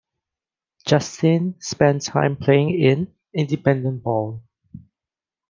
Justin 0.83 1.57
spent 1.61 2.01
time 2.03 2.35
playing 2.35 2.71
in 2.71 3.13
independent 3.35 4.01
ball. 4.01 4.41